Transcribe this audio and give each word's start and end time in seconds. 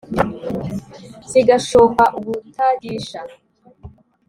zigashoka 1.29 2.03
ubutagisha 2.19 3.19